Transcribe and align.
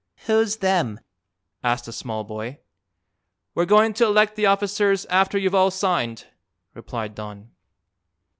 "Who's 0.25 0.55
them?" 0.57 0.99
asked 1.63 1.87
a 1.87 1.91
small 1.93 2.23
boy. 2.23 2.57
"We're 3.53 3.65
going 3.65 3.93
to 3.93 4.05
elect 4.05 4.35
the 4.35 4.47
officers 4.47 5.05
after 5.11 5.37
you've 5.37 5.53
all 5.53 5.69
signed," 5.69 6.25
replied 6.73 7.13
Don. 7.13 7.51